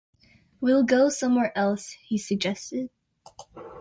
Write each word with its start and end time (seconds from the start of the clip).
"We'll 0.59 0.81
go 0.81 1.09
somewhere 1.09 1.55
else," 1.55 1.91
he 2.01 2.17
suggested. 2.17 2.89